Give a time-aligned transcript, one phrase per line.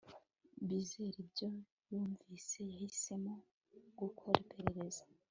[0.67, 1.47] bizere ibyo
[1.89, 2.57] yumvise.
[2.71, 3.33] yahisemo
[3.99, 5.03] gukora iperereza